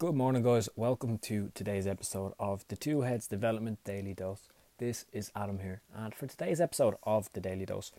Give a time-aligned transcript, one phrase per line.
[0.00, 0.66] Good morning, guys.
[0.76, 4.48] Welcome to today's episode of the Two Heads Development Daily Dose.
[4.78, 7.92] This is Adam here, and for today's episode of the Daily Dose,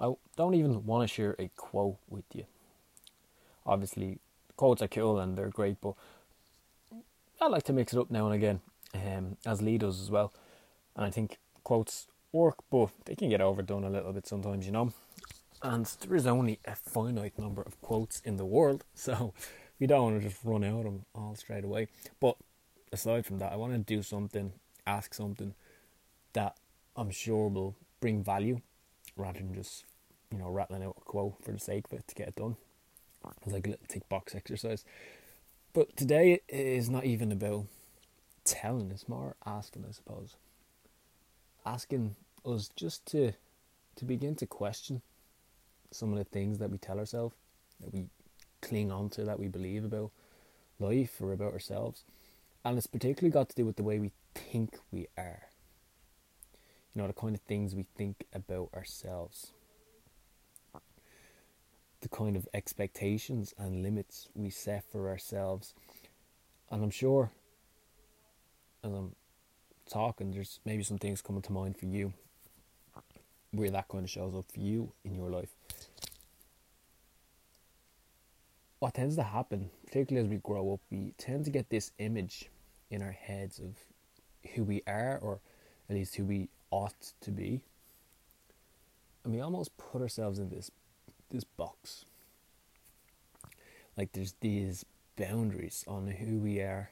[0.00, 2.44] I don't even want to share a quote with you.
[3.66, 4.20] Obviously,
[4.56, 5.94] quotes are cool and they're great, but
[7.40, 8.60] I like to mix it up now and again,
[8.94, 10.32] um, as Lee does as well.
[10.94, 14.70] And I think quotes work, but they can get overdone a little bit sometimes, you
[14.70, 14.92] know.
[15.60, 19.34] And there is only a finite number of quotes in the world, so
[19.78, 21.88] we don't want to just run out of them all straight away.
[22.20, 22.36] But
[22.92, 24.52] aside from that, I want to do something,
[24.86, 25.54] ask something
[26.32, 26.56] that
[26.96, 28.60] I'm sure will bring value
[29.16, 29.84] rather than just,
[30.30, 32.56] you know, rattling out a quote for the sake of it to get it done.
[33.42, 34.84] It's like a little tick box exercise.
[35.72, 37.66] But today is not even about
[38.44, 40.36] telling, it's more asking, I suppose.
[41.66, 43.32] Asking us just to
[43.98, 45.02] to begin to question
[45.90, 47.34] some of the things that we tell ourselves,
[47.80, 48.06] that we
[48.60, 50.10] cling on to, that we believe about
[50.78, 52.04] life or about ourselves.
[52.64, 55.48] And it's particularly got to do with the way we think we are.
[56.94, 59.52] You know, the kind of things we think about ourselves.
[62.00, 65.74] The kind of expectations and limits we set for ourselves.
[66.70, 67.30] And I'm sure,
[68.84, 69.14] as I'm
[69.88, 72.12] talking, there's maybe some things coming to mind for you
[73.50, 75.48] where that kind of shows up for you in your life.
[78.78, 82.48] What tends to happen, particularly as we grow up, we tend to get this image
[82.90, 83.74] in our heads of
[84.54, 85.40] who we are, or
[85.88, 87.60] at least who we ought to be,
[89.24, 90.70] and we almost put ourselves in this
[91.30, 92.04] this box.
[93.96, 94.84] Like there's these
[95.16, 96.90] boundaries on who we are,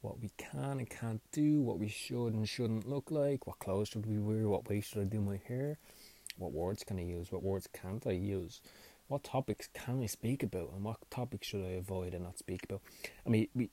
[0.00, 3.88] what we can and can't do, what we should and shouldn't look like, what clothes
[3.88, 5.76] should we wear, what way should I do my hair,
[6.38, 8.60] what words can I use, what words can't I use
[9.08, 12.64] what topics can I speak about and what topics should I avoid and not speak
[12.64, 12.80] about?
[13.26, 13.70] I mean, we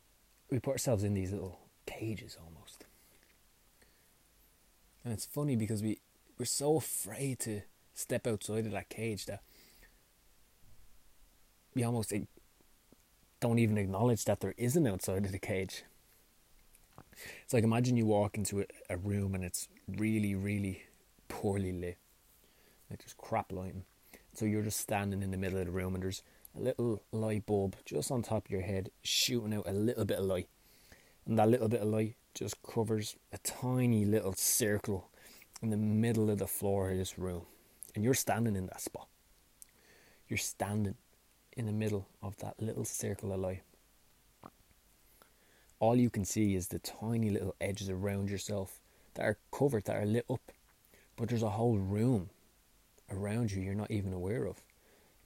[0.49, 2.85] we put ourselves in these little cages almost,
[5.03, 5.99] and it's funny because we
[6.37, 7.61] we're so afraid to
[7.93, 9.41] step outside of that cage that
[11.73, 12.13] we almost
[13.39, 15.83] don't even acknowledge that there is an outside of the cage.
[17.43, 20.83] It's like imagine you walk into a, a room and it's really, really
[21.27, 21.97] poorly lit,
[22.89, 23.85] like there's crap lighting
[24.33, 26.23] so you're just standing in the middle of the room and there's
[26.57, 30.19] a little light bulb just on top of your head shooting out a little bit
[30.19, 30.47] of light.
[31.25, 35.09] And that little bit of light just covers a tiny little circle
[35.61, 37.43] in the middle of the floor of this room.
[37.93, 39.07] And you're standing in that spot.
[40.27, 40.95] You're standing
[41.57, 43.61] in the middle of that little circle of light.
[45.79, 48.79] All you can see is the tiny little edges around yourself
[49.15, 50.51] that are covered, that are lit up.
[51.15, 52.29] But there's a whole room
[53.11, 54.61] around you you're not even aware of,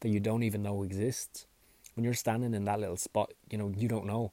[0.01, 1.45] that you don't even know exists.
[1.95, 4.31] When you're standing in that little spot, you know, you don't know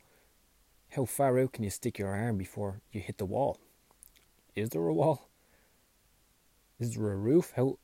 [0.90, 3.58] how far out can you stick your arm before you hit the wall?
[4.54, 5.28] Is there a wall?
[6.78, 7.52] Is there a roof?
[7.56, 7.78] How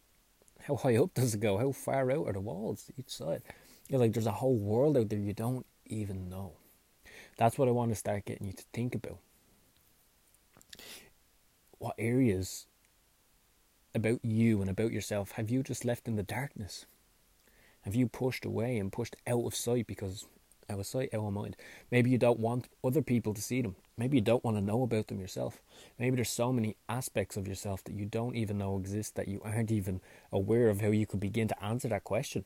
[0.63, 1.57] how high up does it go?
[1.57, 3.43] How far out are the walls each side?
[3.89, 6.53] You're like there's a whole world out there you don't even know.
[7.39, 9.19] That's what I want to start getting you to think about.
[11.79, 12.67] What areas
[13.99, 16.87] about you and about yourself have you just left in the darkness?
[17.83, 20.27] Have you pushed away and pushed out of sight because
[20.71, 21.57] out of sight, out of mind?
[21.91, 23.77] Maybe you don't want other people to see them.
[23.97, 25.61] Maybe you don't want to know about them yourself.
[25.99, 29.41] Maybe there's so many aspects of yourself that you don't even know exist that you
[29.45, 32.45] aren't even aware of how you could begin to answer that question.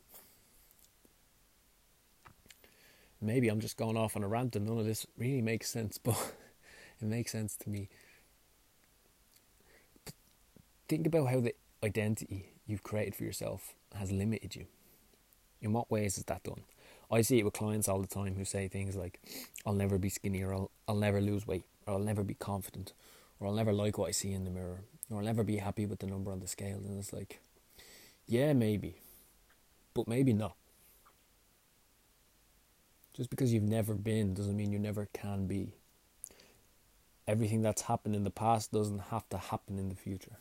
[3.21, 5.99] Maybe I'm just going off on a rant and none of this really makes sense,
[6.03, 6.35] but
[7.01, 7.89] it makes sense to me
[10.93, 14.67] think about how the identity you've created for yourself has limited you.
[15.63, 16.65] In what ways is that done?
[17.11, 19.19] I see it with clients all the time who say things like,
[19.65, 22.93] I'll never be skinny, or I'll, I'll never lose weight, or I'll never be confident,
[23.41, 25.87] or I'll never like what I see in the mirror, or I'll never be happy
[25.87, 26.83] with the number on the scale.
[26.85, 27.41] And it's like,
[28.27, 28.97] yeah, maybe,
[29.95, 30.57] but maybe not.
[33.15, 35.73] Just because you've never been doesn't mean you never can be.
[37.27, 40.37] Everything that's happened in the past doesn't have to happen in the future.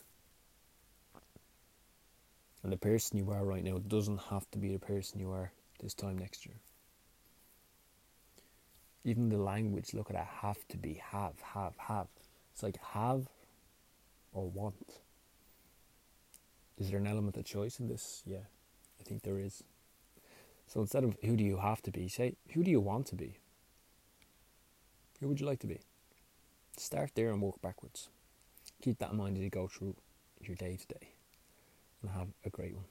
[2.62, 5.52] And the person you are right now doesn't have to be the person you are
[5.80, 6.56] this time next year.
[9.04, 12.06] Even the language, look at that have to be, have, have, have.
[12.52, 13.26] It's like have
[14.32, 15.00] or want.
[16.78, 18.22] Is there an element of choice in this?
[18.24, 18.46] Yeah,
[19.00, 19.64] I think there is.
[20.68, 23.16] So instead of who do you have to be, say who do you want to
[23.16, 23.38] be?
[25.20, 25.80] Who would you like to be?
[26.76, 28.08] Start there and work backwards.
[28.80, 29.96] Keep that in mind as you go through
[30.40, 31.08] your day to day
[32.02, 32.84] and have a great one.